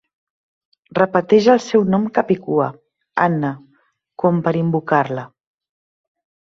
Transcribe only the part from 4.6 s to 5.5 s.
invocar-la.